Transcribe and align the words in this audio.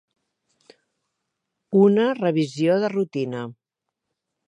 Una 1.83 2.09
revisió 2.23 2.81
de 2.85 2.93
rutina. 2.99 3.47